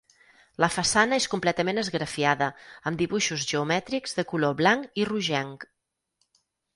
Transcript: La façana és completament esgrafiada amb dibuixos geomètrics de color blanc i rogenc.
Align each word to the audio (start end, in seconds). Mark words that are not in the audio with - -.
La 0.63 0.67
façana 0.75 1.17
és 1.19 1.25
completament 1.33 1.79
esgrafiada 1.81 2.47
amb 2.91 3.01
dibuixos 3.01 3.45
geomètrics 3.51 4.17
de 4.21 4.25
color 4.33 4.57
blanc 4.63 5.01
i 5.03 5.07
rogenc. 5.11 5.67